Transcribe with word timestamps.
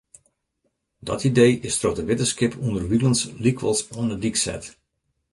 Dat 0.99 1.23
idee 1.23 1.59
is 1.67 1.75
troch 1.79 1.97
de 1.97 2.03
wittenskip 2.09 2.53
ûnderwilens 2.65 3.21
lykwols 3.43 3.81
oan 3.99 4.13
’e 4.13 4.17
dyk 4.23 4.37
set. 4.43 4.63